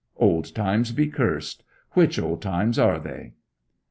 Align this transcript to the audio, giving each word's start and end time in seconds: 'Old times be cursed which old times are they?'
'Old 0.17 0.55
times 0.55 0.91
be 0.91 1.05
cursed 1.07 1.61
which 1.91 2.17
old 2.17 2.41
times 2.41 2.79
are 2.79 2.97
they?' 2.97 3.33